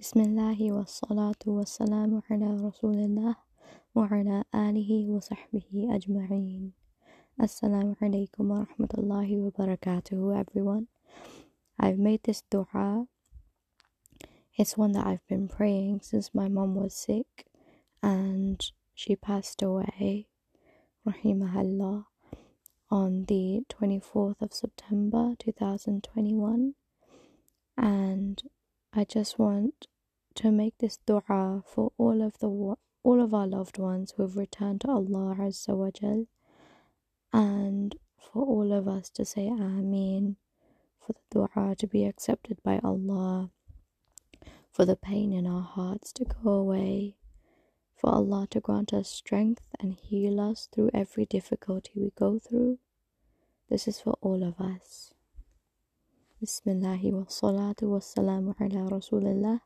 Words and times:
بسم 0.00 0.20
الله 0.20 0.72
والصلاة 0.72 1.42
والسلام 1.46 2.22
على 2.30 2.48
رسول 2.66 2.94
الله 2.98 3.36
وعلى 3.94 4.44
آله 4.54 4.90
وصحبه 5.10 5.68
أجمعين 5.96 6.72
Assalamu 7.38 7.96
alaikum 8.02 8.48
wa 8.50 8.66
rahmatullahi 8.66 9.38
wa 9.40 9.50
barakatuhu 9.50 10.36
everyone 10.38 10.88
I've 11.78 11.98
made 11.98 12.22
this 12.24 12.42
dua 12.50 13.06
It's 14.56 14.76
one 14.76 14.92
that 14.92 15.06
I've 15.06 15.26
been 15.28 15.48
praying 15.48 16.00
since 16.02 16.34
my 16.34 16.48
mom 16.48 16.74
was 16.74 16.94
sick 16.94 17.46
and 18.02 18.60
she 18.94 19.16
passed 19.16 19.62
away 19.62 20.26
rahimahullah 21.06 22.04
on 22.90 23.24
the 23.24 23.62
24th 23.70 24.42
of 24.42 24.52
September 24.52 25.34
2021 25.38 26.74
and 27.78 28.42
I 28.97 29.03
just 29.03 29.37
want 29.37 29.85
to 30.33 30.51
make 30.51 30.79
this 30.79 30.97
dua 31.05 31.61
for 31.67 31.91
all 31.99 32.23
of 32.23 32.39
the 32.39 32.47
all 32.49 33.21
of 33.21 33.31
our 33.31 33.45
loved 33.45 33.77
ones 33.77 34.13
who 34.17 34.23
have 34.23 34.35
returned 34.35 34.81
to 34.81 34.89
Allah 34.89 35.35
Azza 35.39 35.77
wa 35.77 35.91
Jal 35.91 36.25
and 37.31 37.95
for 38.17 38.41
all 38.43 38.73
of 38.73 38.87
us 38.87 39.11
to 39.11 39.23
say 39.23 39.49
Ameen 39.49 40.37
for 40.99 41.13
the 41.13 41.19
dua 41.29 41.75
to 41.75 41.85
be 41.85 42.05
accepted 42.05 42.57
by 42.63 42.79
Allah 42.83 43.51
for 44.71 44.83
the 44.83 44.95
pain 44.95 45.31
in 45.31 45.45
our 45.45 45.61
hearts 45.61 46.11
to 46.13 46.25
go 46.25 46.49
away 46.49 47.17
for 47.95 48.09
Allah 48.09 48.47
to 48.49 48.59
grant 48.59 48.93
us 48.93 49.09
strength 49.11 49.75
and 49.79 49.93
heal 49.93 50.39
us 50.39 50.67
through 50.73 50.89
every 50.91 51.27
difficulty 51.27 51.91
we 51.95 52.09
go 52.17 52.39
through. 52.39 52.79
This 53.69 53.87
is 53.87 54.01
for 54.01 54.17
all 54.21 54.41
of 54.43 54.59
us 54.59 55.13
بسم 56.41 56.69
الله 56.71 57.13
والصلاة 57.13 57.75
والسلام 57.81 58.53
على 58.61 58.85
رسول 58.85 59.27
الله 59.27 59.59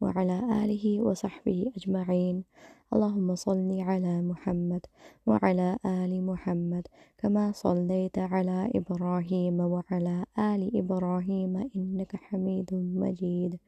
وعلى 0.00 0.64
آله 0.64 1.00
وصحبه 1.02 1.72
أجمعين 1.76 2.44
اللهم 2.94 3.34
صل 3.34 3.80
على 3.80 4.22
محمد 4.22 4.86
وعلى 5.26 5.78
آل 5.86 6.26
محمد 6.26 6.86
كما 7.18 7.52
صليت 7.52 8.18
على 8.18 8.70
إبراهيم 8.74 9.60
وعلى 9.60 10.24
آل 10.38 10.76
إبراهيم 10.76 11.70
إنك 11.76 12.16
حميد 12.16 12.70
مجيد 12.74 13.58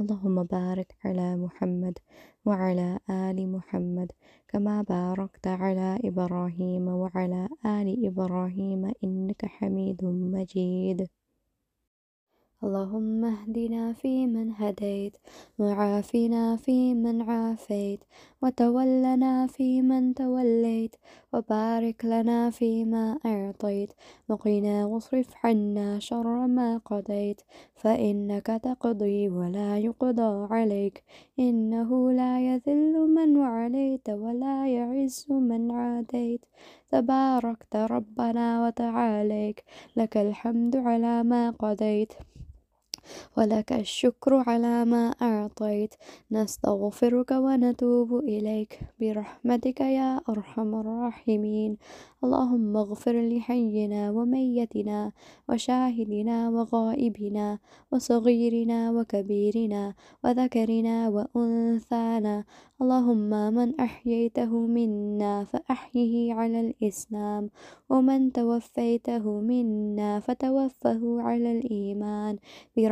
اللهم 0.00 0.42
بارك 0.44 0.96
على 1.04 1.36
محمد 1.36 1.98
وعلى 2.44 2.98
آل 3.10 3.52
محمد 3.52 4.12
كما 4.48 4.82
باركت 4.82 5.46
على 5.46 5.98
إبراهيم 6.04 6.88
وعلى 6.88 7.48
آل 7.66 8.06
إبراهيم 8.06 8.92
إنك 9.04 9.46
حميد 9.46 10.04
مجيد 10.04 11.06
اللهم 12.64 13.24
اهدنا 13.24 13.92
فيمن 13.92 14.52
هديت 14.52 15.16
وعافنا 15.58 16.56
فيمن 16.56 17.22
عافيت 17.22 18.00
وتولنا 18.42 19.46
فيمن 19.46 20.14
توليت 20.14 20.96
وبارك 21.32 22.04
لنا 22.04 22.50
فيما 22.50 23.18
أعطيت 23.26 23.92
وقنا 24.28 24.86
واصرف 24.86 25.28
عنا 25.44 25.98
شر 25.98 26.46
ما 26.46 26.78
قضيت 26.78 27.40
فإنك 27.74 28.46
تقضي 28.46 29.28
ولا 29.28 29.78
يقضى 29.78 30.46
عليك 30.54 31.02
إنه 31.38 32.12
لا 32.12 32.40
يذل 32.40 32.94
من 33.14 33.36
وعليت 33.36 34.10
ولا 34.10 34.68
يعز 34.68 35.26
من 35.30 35.70
عاديت. 35.70 36.44
تباركت 36.90 37.76
ربنا 37.76 38.66
وتعاليك 38.66 39.64
لك 39.96 40.16
الحمد 40.16 40.76
على 40.76 41.22
ما 41.22 41.50
قضيت. 41.50 42.12
ولك 43.36 43.72
الشكر 43.72 44.34
على 44.46 44.84
ما 44.84 45.14
أعطيت. 45.22 45.94
نستغفرك 46.32 47.30
ونتوب 47.30 48.14
إليك. 48.18 48.80
برحمتك 49.00 49.80
يا 49.80 50.20
أرحم 50.28 50.74
الراحمين. 50.74 51.76
اللهم 52.24 52.76
اغفر 52.76 53.20
لحينا 53.28 54.10
وميتنا 54.10 55.12
وشاهدنا 55.48 56.48
وغائبنا 56.48 57.58
وصغيرنا 57.92 58.90
وكبيرنا 58.90 59.94
وذكرنا 60.24 61.08
وأنثانا. 61.08 62.44
اللهم 62.82 63.30
من 63.54 63.80
أحييته 63.80 64.52
منا 64.66 65.44
فأحيه 65.44 66.34
على 66.34 66.60
الإسلام. 66.60 67.50
ومن 67.90 68.32
توفيته 68.32 69.40
منا 69.40 70.20
فتوفه 70.20 71.02
على 71.22 71.58
الإيمان. 71.58 72.38
برحمتك 72.76 72.91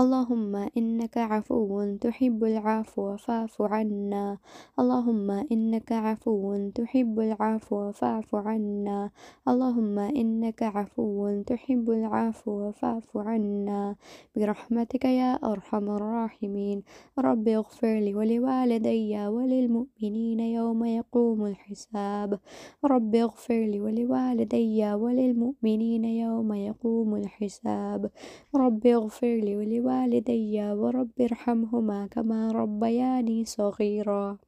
اللهم 0.00 0.56
إنك 0.56 1.18
عفو 1.18 1.96
تحب 2.00 2.44
العفو 2.44 3.16
فاعف 3.16 3.62
عنا. 3.62 4.38
اللهم 4.78 5.30
إنك 5.30 5.92
عفو 5.92 6.70
تحب 6.74 7.20
العفو 7.20 7.92
فاعف 7.92 8.34
عنا. 8.34 9.10
اللهم 9.48 9.98
إنك 9.98 10.62
عفو 10.62 11.42
تحب 11.46 11.90
العفو 11.90 12.72
فاعف 12.72 13.16
عنا. 13.16 13.96
برحمتك 14.36 15.04
يا 15.04 15.32
أرحم 15.34 15.90
الراحمين. 15.90 16.82
رب 17.18 17.48
اغفر 17.48 17.94
لي 17.94 18.14
ولوالدي 18.14 19.26
وللمؤمنين 19.28 20.40
يوم 20.40 20.84
يقوم 20.84 21.46
الحساب. 21.46 22.38
رب 22.84 23.14
اغفر 23.14 23.62
لي 23.70 23.80
ولوالدي 23.80 24.94
وللمؤمنين 24.94 26.04
يوم 26.04 26.52
يقوم 26.52 27.16
الحساب. 27.16 28.10
رب 28.56 28.86
اغفر 28.86 29.36
لي 29.46 29.56
ولوالدي 29.56 29.83
والدي 29.84 30.72
ورب 30.80 31.16
ارحمهما 31.20 32.06
كما 32.06 32.52
ربياني 32.52 33.44
صغيرا. 33.44 34.38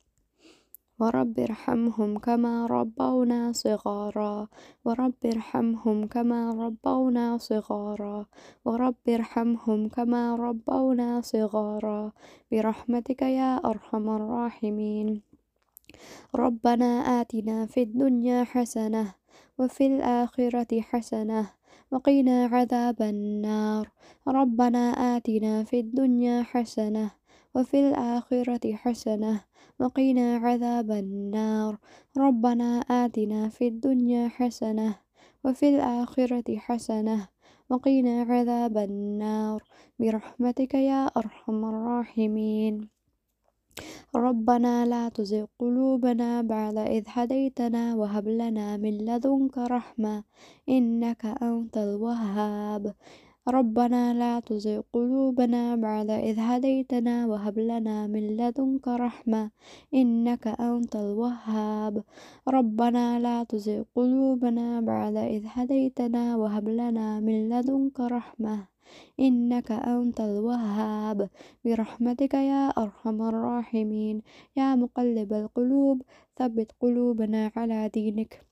ورب 1.00 1.38
ارحمهم 1.40 2.18
كما 2.18 2.66
ربونا 2.66 3.52
صغارا. 3.52 4.48
ورب 4.84 5.20
ارحمهم 5.24 6.06
كما 6.06 6.40
ربونا 6.62 7.26
صغارا. 7.38 8.26
ورب 8.64 9.04
ارحمهم 9.08 9.88
كما 9.88 10.36
ربونا 10.36 11.20
صغارا. 11.20 12.12
برحمتك 12.50 13.22
يا 13.22 13.50
أرحم 13.70 14.06
الراحمين. 14.08 15.08
ربنا 16.34 17.20
آتنا 17.20 17.66
في 17.66 17.82
الدنيا 17.82 18.44
حسنة 18.44 19.14
وفي 19.58 19.86
الآخرة 19.86 20.80
حسنة 20.80 21.46
وقنا 21.90 22.46
عذاب 22.46 23.02
النار. 23.02 23.90
ربنا 24.28 25.16
آتنا 25.16 25.64
في 25.64 25.80
الدنيا 25.80 26.42
حسنة 26.42 27.10
وفي 27.54 27.88
الآخرة 27.88 28.74
حسنة 28.74 29.44
وقنا 29.80 30.36
عذاب 30.36 30.90
النار. 30.90 31.78
ربنا 32.18 32.80
آتنا 32.80 33.48
في 33.48 33.68
الدنيا 33.68 34.28
حسنة 34.28 34.94
وفي 35.44 35.68
الآخرة 35.68 36.56
حسنة 36.56 37.28
وقنا 37.70 38.22
عذاب 38.22 38.78
النار. 38.78 39.62
برحمتك 39.98 40.74
يا 40.74 41.06
أرحم 41.06 41.64
الراحمين. 41.64 42.95
ربنا 44.16 44.86
لا 44.86 45.08
تزغ 45.08 45.44
قلوبنا 45.58 46.42
بعد 46.42 46.76
إذ 46.78 47.04
هديتنا 47.06 47.94
وهب 47.94 48.28
لنا 48.28 48.76
من 48.76 48.94
لدنك 48.98 49.58
رحمة 49.58 50.24
إنك 50.68 51.24
أنت 51.42 51.76
الوهاب. 51.76 52.94
ربنا 53.48 54.14
لا 54.14 54.40
تزغ 54.40 54.80
قلوبنا 54.92 55.76
بعد 55.76 56.10
إذ 56.10 56.36
هديتنا 56.38 57.26
وهب 57.26 57.58
لنا 57.58 58.06
من 58.06 58.36
لدنك 58.36 58.88
رحمة 58.88 59.50
إنك 59.94 60.46
أنت 60.48 60.96
الوهاب. 60.96 62.04
ربنا 62.48 63.20
لا 63.20 63.44
تزغ 63.44 63.82
قلوبنا 63.94 64.80
بعد 64.80 65.16
إذ 65.16 65.42
هديتنا 65.46 66.36
وهب 66.36 66.68
لنا 66.68 67.20
من 67.20 67.48
لدنك 67.48 68.00
رحمة 68.00 68.75
إنك 69.20 69.72
أنت 69.72 70.20
الوهاب. 70.20 71.30
برحمتك 71.64 72.34
يا 72.34 72.68
أرحم 72.68 73.22
الراحمين. 73.22 74.22
يا 74.56 74.74
مقلب 74.74 75.32
القلوب 75.32 76.02
ثبت 76.38 76.72
قلوبنا 76.80 77.52
على 77.56 77.88
دينك. 77.88 78.46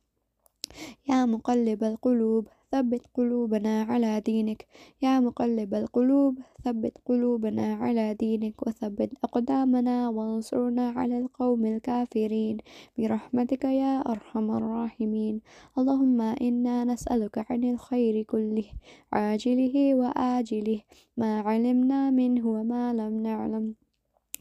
يا 1.08 1.26
مقلب 1.26 1.84
القلوب 1.84 2.48
ثبت 2.72 3.02
قلوبنا 3.14 3.82
على 3.82 4.20
دينك. 4.20 4.66
يا 5.02 5.20
مقلب 5.20 5.74
القلوب 5.74 6.38
ثبت 6.64 6.98
قلوبنا 7.06 7.74
على 7.74 8.14
دينك 8.14 8.66
وثبت 8.66 9.10
أقدامنا 9.24 10.08
وانصرنا 10.08 10.88
على 10.90 11.18
القوم 11.18 11.66
الكافرين. 11.66 12.56
برحمتك 12.98 13.64
يا 13.64 14.00
أرحم 14.00 14.50
الراحمين. 14.50 15.40
اللهم 15.78 16.20
إنا 16.20 16.84
نسألك 16.84 17.50
عن 17.50 17.64
الخير 17.64 18.22
كله 18.22 18.64
عاجله 19.12 19.94
وآجله. 19.94 20.80
ما 21.16 21.40
علمنا 21.40 22.10
منه 22.10 22.46
وما 22.46 22.92
لم 22.92 23.22
نعلم. 23.22 23.83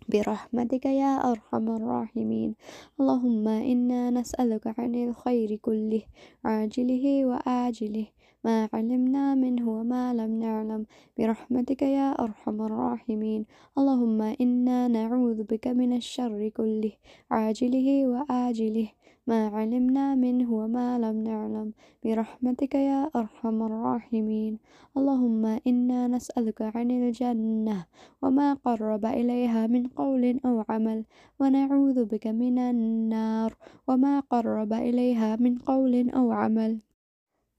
برحمتك 0.10 0.86
يا 0.86 1.32
أرحم 1.32 1.66
الراحمين. 1.76 2.56
اللهم 3.00 3.48
إنا 3.48 4.10
نسألك 4.10 4.80
عن 4.80 4.96
الخير 4.96 5.56
كله 5.56 6.02
عاجله 6.46 7.06
وآجله. 7.26 8.08
ما 8.44 8.70
علمنا 8.74 9.36
منه 9.36 9.70
وما 9.70 10.14
لم 10.14 10.32
نعلم. 10.40 10.86
برحمتك 11.18 11.82
يا 11.82 12.12
أرحم 12.12 12.58
الراحمين. 12.62 13.46
اللهم 13.78 14.22
إنا 14.22 14.88
نعوذ 14.88 15.44
بك 15.44 15.68
من 15.68 15.96
الشر 15.96 16.50
كله 16.50 16.92
عاجله 17.32 17.88
وآجله. 18.08 18.88
ما 19.28 19.48
علمنا 19.48 20.16
منه 20.16 20.54
وما 20.54 21.00
لم 21.00 21.24
نعلم. 21.24 21.74
برحمتك 22.04 22.76
يا 22.76 23.10
أرحم 23.16 23.58
الراحمين. 23.64 24.60
اللهم 24.98 25.46
إنا 25.46 26.08
نسألك 26.08 26.62
عن 26.62 26.92
الجنة 26.92 27.86
وما 28.22 28.54
قرب 28.54 29.06
إليها 29.06 29.68
من 29.68 29.88
قول 29.88 30.40
أو 30.46 30.64
عمل. 30.70 31.06
ونعوذ 31.40 32.06
بك 32.06 32.28
من 32.28 32.58
النار 32.60 33.56
وما 33.88 34.20
قرب 34.20 34.74
إليها 34.74 35.36
من 35.36 35.58
قول 35.58 36.10
أو 36.10 36.32
عمل. 36.32 36.80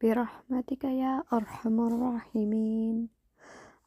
برحمتك 0.02 0.84
يا 0.84 1.24
أرحم 1.32 1.80
الراحمين. 1.80 3.08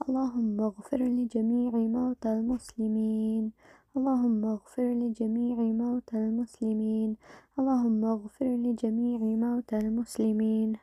اللهم 0.10 0.62
اغفر 0.62 1.02
لجميع 1.04 1.72
موتى 1.78 2.30
المسلمين. 2.34 3.52
اللهم 3.98 4.46
اغفر 4.46 4.84
لجميع 4.94 5.58
موتى 5.58 6.18
المسلمين. 6.18 7.16
اللهم 7.60 8.06
اغفر 8.06 8.46
لجميع 8.46 9.20
موتى 9.20 9.78
المسلمين. 9.78 10.74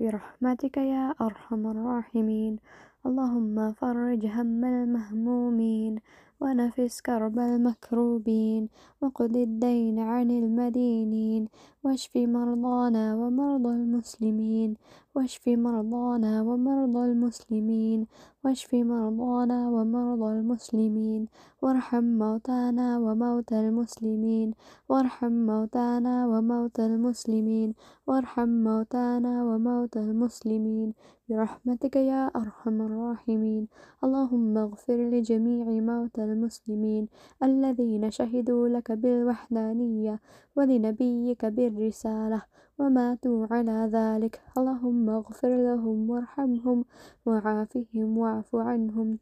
برحمتك 0.00 0.76
يا 0.76 1.14
أرحم 1.20 1.66
الراحمين. 1.66 2.58
اللهم 3.06 3.72
فرج 3.72 4.26
هم 4.26 4.64
المهمومين. 4.64 5.98
ونفس 6.40 7.00
كرب 7.00 7.38
المكروبين. 7.38 8.68
وقد 9.02 9.36
الدين 9.36 9.98
عن 9.98 10.30
المدينين. 10.30 11.48
واشف 11.84 12.16
مرضانا 12.16 13.14
ومرضى 13.16 13.68
المسلمين. 13.68 14.74
واشف 15.14 15.48
مرضانا 15.48 16.42
ومرضى 16.42 17.04
المسلمين. 17.12 18.06
واشف 18.44 18.74
مرضانا 18.74 19.68
ومرضى 19.70 20.32
المسلمين. 20.38 21.26
وارحم 21.62 22.04
موتانا 22.04 22.98
وموتى 22.98 23.60
المسلمين. 23.60 24.48
وارحم 24.88 25.32
موتانا 25.46 26.26
وموتى 26.26 26.86
المسلمين. 26.86 27.74
وارحم 28.06 28.48
موتانا 28.48 29.44
وموتى 29.44 30.00
المسلمين. 30.00 30.92
برحمتك 31.28 31.96
يا 31.96 32.26
أرحم 32.36 32.82
الراحمين. 32.82 33.68
اللهم 34.04 34.58
اغفر 34.58 34.96
لجميع 35.10 35.64
موتى 35.90 36.25
المسلمين 36.32 37.08
الذين 37.42 38.10
شهدوا 38.10 38.68
لك 38.68 38.92
بالوحدانية 38.92 40.20
ولنبيك 40.56 41.44
بالرسالة 41.44 42.42
وماتوا 42.78 43.46
على 43.50 43.90
ذلك. 43.92 44.40
اللهم 44.58 45.10
اغفر 45.10 45.56
لهم 45.56 46.10
وارحمهم 46.10 46.84
وعافهم 47.26 48.18
واعف 48.18 48.56
عنهم 48.56 49.18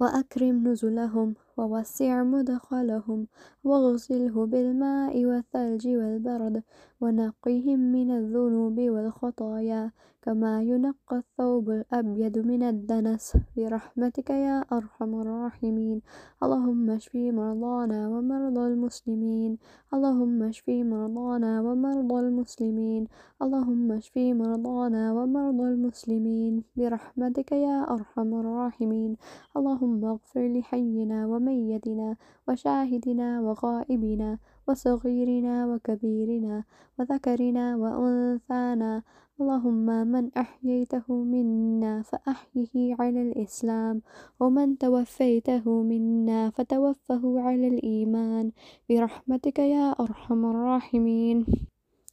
وأكرم 0.00 0.68
نزلهم 0.68 1.34
ووسع 1.56 2.22
مدخلهم 2.22 3.26
واغسله 3.64 4.46
بالماء 4.46 5.24
والثلج 5.24 5.88
والبرد 5.88 6.62
ونقهم 7.00 7.80
من 7.80 8.10
الذنوب 8.10 8.80
والخطايا 8.80 9.92
كما 10.22 10.62
ينقى 10.62 11.16
الثوب 11.16 11.70
الأبيض 11.70 12.38
من 12.38 12.62
الدنس. 12.62 13.36
برحمتك 13.56 14.30
يا 14.30 14.64
أرحم 14.72 15.20
الراحمين. 15.20 16.00
اللهم 16.42 16.90
اشف 16.90 17.14
مرضانا 17.16 18.08
ومرضى 18.08 18.66
المسلمين. 18.66 19.58
اللهم 19.94 20.42
اشف 20.42 20.68
مرضانا 20.68 21.60
ومرضى 21.60 22.20
المسلمين. 22.20 23.02
اللهم 23.42 23.92
اشف 23.92 24.16
مرضانا 24.16 25.12
ومرضى 25.12 25.66
المسلمين. 25.74 26.62
برحمتك 26.76 27.52
يا 27.52 27.78
أرحم 27.94 28.30
الراحمين. 28.40 29.16
اللهم 29.56 30.04
اغفر 30.04 30.44
لحينا 30.58 31.26
وميتنا 31.26 32.16
وشاهدنا 32.48 33.28
وغائبنا. 33.40 34.38
وصغيرنا 34.68 35.66
وكبيرنا 35.66 36.64
وذكرنا 36.98 37.76
وأنثانا. 37.76 39.02
اللهم 39.40 39.88
من 40.12 40.24
أحييته 40.36 41.06
منا 41.08 42.02
فأحيه 42.02 42.96
على 43.00 43.20
الإسلام 43.22 44.02
ومن 44.40 44.78
توفيته 44.78 45.64
منا 45.64 46.50
فتوفه 46.50 47.22
على 47.40 47.68
الإيمان. 47.68 48.52
برحمتك 48.88 49.58
يا 49.58 49.96
أرحم 50.00 50.40
الراحمين. 50.44 51.46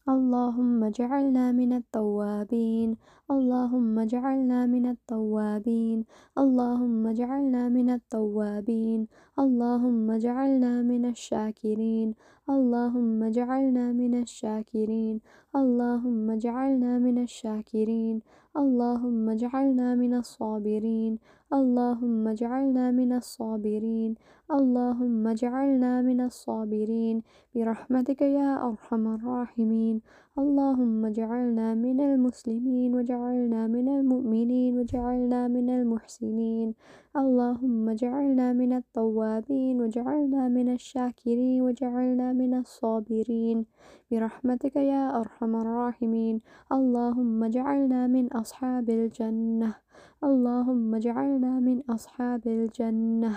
اللهم 0.07 0.83
اجعلنا 0.83 1.51
من 1.51 1.73
التوابين. 1.73 2.95
اللهم 3.31 3.99
اجعلنا 3.99 4.65
من 4.65 4.85
التوابين 4.85 6.05
اللهم 6.37 7.07
اجعلنا 7.07 7.69
من 7.69 7.89
التوابين 7.89 9.07
اللهم 9.39 10.11
اجعلنا 10.11 10.81
من 10.81 11.05
الشاكرين 11.05 12.13
اللهم 12.49 13.23
اجعلنا 13.23 13.91
من 13.91 14.13
الشاكرين 14.21 15.19
اللهم 15.55 16.29
اجعلنا 16.29 16.99
من 16.99 17.17
الشاكرين 17.23 18.21
اللهم 18.57 19.29
اجعلنا 19.29 19.95
من 19.95 20.13
الصابرين 20.13 21.19
اللهم 21.53 22.27
اجعلنا 22.27 22.91
من 22.91 23.13
الصابرين 23.13 24.15
اللهم 24.51 25.27
اجعلنا 25.27 26.01
من 26.01 26.21
الصابرين. 26.21 27.23
برحمتك 27.55 28.21
يا 28.21 28.67
أرحم 28.67 29.07
الراحمين. 29.15 30.01
اللهم 30.37 31.05
اجعلنا 31.05 31.73
من 31.73 32.01
المسلمين 32.01 32.95
وجعلنا 32.95 33.67
من 33.67 33.87
المؤمنين 33.89 34.79
وجعلنا 34.79 35.47
من 35.47 35.69
المحسنين. 35.69 36.73
اللهم 37.17 37.89
اجعلنا 37.89 38.53
من 38.53 38.73
التوابين 38.73 39.81
وجعلنا 39.81 40.47
من 40.47 40.73
الشاكرين 40.73 41.61
وجعلنا 41.61 42.33
من 42.33 42.53
الصابرين. 42.53 43.65
برحمتك 44.11 44.75
يا 44.75 45.19
أرحم 45.19 45.55
الراحمين. 45.55 46.41
اللهم 46.71 47.43
اجعلنا 47.43 48.07
من 48.07 48.25
أصحاب 48.33 48.89
الجنة. 48.89 49.73
اللهم 50.23 50.95
اجعلنا 50.95 51.59
من 51.59 51.81
أصحاب 51.89 52.47
الجنة. 52.47 53.33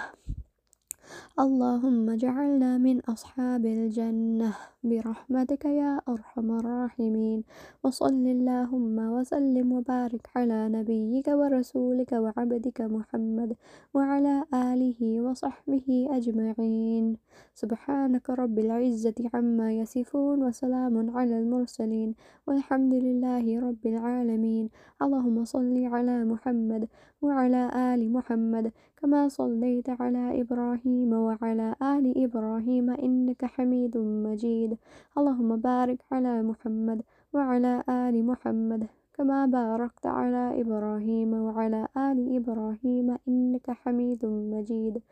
اللهم 1.41 2.11
اجعلنا 2.11 2.79
من 2.79 3.01
أصحاب 3.01 3.67
الجنة. 3.67 4.53
برحمتك 4.83 5.65
يا 5.65 6.01
أرحم 6.09 6.51
الراحمين. 6.59 7.45
وصل 7.85 8.25
اللهم 8.27 8.97
وسلم 8.99 9.73
وبارك 9.73 10.25
على 10.37 10.69
نبيك 10.69 11.29
ورسولك 11.29 12.13
وعبدك 12.13 12.81
محمد 12.81 13.57
وعلى 13.95 14.45
آله 14.55 15.01
وصحبه 15.21 16.09
أجمعين. 16.11 17.17
سبحانك 17.55 18.31
رب 18.31 18.59
العزة 18.59 19.19
عما 19.35 19.73
يصفون 19.73 20.43
وسلام 20.49 21.11
على 21.17 21.39
المرسلين. 21.39 22.15
والحمد 22.49 22.95
لله 22.95 23.45
رب 23.61 23.85
العالمين. 23.87 24.69
اللهم 25.03 25.45
صل 25.45 25.77
على 25.95 26.25
محمد 26.25 26.89
وعلى 27.23 27.63
آل 27.95 28.01
محمد 28.13 28.73
كما 28.97 29.29
صليت 29.29 29.89
على 30.01 30.41
إبراهيم 30.41 31.13
وعلى 31.13 31.69
آل 31.83 32.05
إبراهيم 32.25 32.91
إنك 32.91 33.45
حميد 33.45 33.97
مجيد. 33.99 34.70
اللهم 35.19 35.57
بارك 35.57 35.99
على 36.13 36.43
محمد 36.43 37.03
وعلى 37.33 37.85
آل 37.89 38.27
محمد 38.27 38.87
كما 39.21 39.47
باركت 39.47 40.07
على 40.07 40.61
إبراهيم 40.61 41.35
وعلى 41.35 41.89
آل 41.97 42.37
إبراهيم 42.37 43.17
إنك 43.29 43.71
حميد 43.71 44.27
مجيد. 44.27 45.03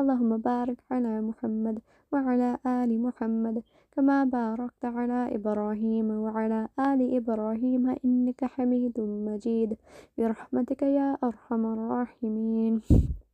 اللهم 0.00 0.36
بارك 0.36 0.78
على 0.90 1.20
محمد 1.20 1.78
وعلى 2.12 2.58
آل 2.66 3.02
محمد 3.02 3.62
كما 3.92 4.24
باركت 4.24 4.84
على 4.84 5.34
إبراهيم 5.34 6.10
وعلى 6.10 6.68
آل 6.80 7.16
إبراهيم 7.16 7.96
إنك 8.04 8.44
حميد 8.44 9.00
مجيد. 9.00 9.76
برحمتك 10.18 10.82
يا 10.82 11.16
أرحم 11.24 11.66
الراحمين. 11.66 12.80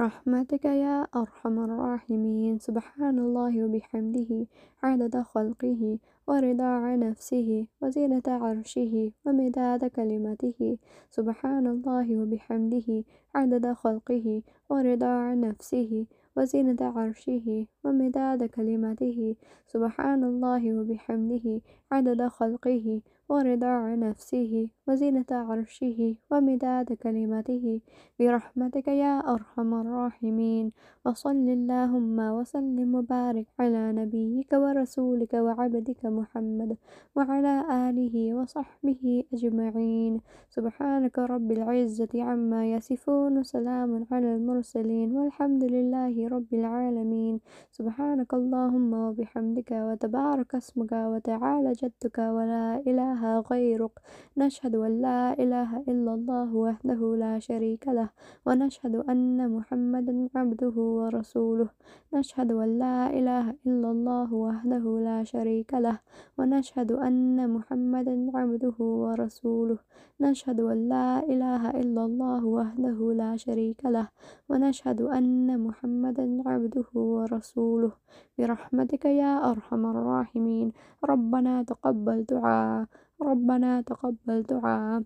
برحمتك 0.00 0.64
يا 0.64 1.06
أرحم 1.16 1.58
الراحمين. 1.64 2.58
سبحان 2.58 3.18
الله 3.18 3.64
وبحمده 3.64 4.46
عدد 4.82 5.14
خلقه 5.32 5.98
ورضا 6.28 6.96
نفسه 6.96 7.66
وزينة 7.82 8.26
عرشه 8.26 9.12
ومداد 9.24 9.84
كلمته. 9.84 10.78
سبحان 11.10 11.66
الله 11.66 12.06
وبحمده 12.16 13.04
عدد 13.34 13.72
خلقه 13.72 14.42
ورضا 14.70 15.34
نفسه 15.34 16.06
وزينة 16.36 16.80
عرشه 16.80 17.66
ومداد 17.84 18.44
كلمته. 18.44 19.36
سبحان 19.66 20.24
الله 20.24 20.62
وبحمده 20.78 21.60
عدد 21.92 22.20
خلقه 22.28 23.00
ورضاع 23.30 23.94
نفسه 23.94 24.68
وزنة 24.88 25.30
عرشه 25.30 26.14
ومداد 26.30 26.92
كلمته 26.92 27.80
برحمتك 28.18 28.88
يا 28.88 29.14
أرحم 29.34 29.70
الراحمين. 29.74 30.72
وصل 31.06 31.48
اللهم 31.58 32.18
وسلم 32.18 32.94
وبارك 32.94 33.46
على 33.60 33.92
نبيك 33.92 34.52
ورسولك 34.52 35.34
وعبدك 35.34 36.02
محمد 36.04 36.76
وعلى 37.16 37.54
آله 37.88 38.34
وصحبه 38.34 39.24
أجمعين. 39.34 40.20
سبحانك 40.50 41.18
رب 41.18 41.52
العزة 41.52 42.12
عما 42.14 42.72
يصفون 42.74 43.38
وسلام 43.38 44.06
على 44.12 44.34
المرسلين 44.36 45.08
والحمد 45.16 45.64
لله 45.64 46.28
رب 46.28 46.50
العالمين. 46.54 47.40
سبحانك 47.70 48.34
اللهم 48.34 48.94
وبحمدك 48.94 49.70
وتبارك 49.72 50.54
اسمك 50.54 50.92
وتعالى 50.92 51.72
جدك 51.72 52.18
ولا 52.18 52.82
إله 53.20 53.44
غيرك. 53.52 53.92
نشهد 54.36 54.74
أن 54.76 54.92
لا 55.04 55.36
إله 55.36 55.84
إلا 55.88 56.12
الله 56.14 56.48
وحده 56.56 57.00
لا 57.20 57.36
شريك 57.38 57.84
له 57.88 58.08
ونشهد 58.46 58.94
أن 59.12 59.36
محمدا 59.56 60.28
عبده 60.34 60.76
ورسوله. 60.76 61.68
نشهد 62.16 62.50
أن 62.52 62.70
لا 62.78 63.12
إله 63.12 63.46
إلا 63.66 63.88
الله 63.90 64.28
وحده 64.34 64.84
لا 65.04 65.18
شريك 65.24 65.70
له 65.74 65.96
ونشهد 66.38 66.90
أن 66.92 67.36
محمدا 67.56 68.16
عبده 68.34 68.76
ورسوله. 68.80 69.78
نشهد 70.20 70.60
أن 70.60 70.88
لا 70.88 71.20
إله 71.20 71.62
إلا 71.70 72.02
الله 72.04 72.42
وحده 72.44 72.98
لا 73.12 73.36
شريك 73.36 73.80
له 73.84 74.08
ونشهد 74.48 75.00
أن 75.02 75.60
محمدا 75.60 76.26
عبده 76.48 76.88
ورسوله. 76.94 77.92
برحمتك 78.38 79.04
يا 79.04 79.32
أرحم 79.50 79.82
الراحمين. 79.92 80.68
ربنا 81.04 81.62
تقبل 81.62 82.24
دعاء. 82.24 82.86
ربنا 83.22 83.80
تقبل 83.80 84.42
دعاء. 84.42 85.02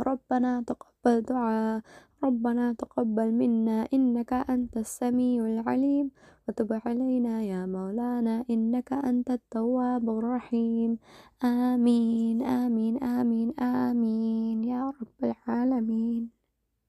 ربنا 0.00 0.64
تقبل 0.66 1.20
دعاء. 1.22 1.82
ربنا 2.24 2.72
تقبل 2.72 3.32
منا 3.32 3.88
إنك 3.92 4.32
أنت 4.32 4.76
السميع 4.76 5.44
العليم. 5.44 6.10
وتب 6.48 6.80
علينا 6.86 7.42
يا 7.42 7.66
مولانا 7.66 8.44
إنك 8.50 8.92
أنت 8.92 9.30
التواب 9.30 10.04
الرحيم. 10.10 10.98
آمين 11.44 12.42
آمين 12.42 12.94
آمين 13.04 13.48
آمين 13.60 14.64
يا 14.64 14.90
رب 14.90 15.20
العالمين. 15.24 16.39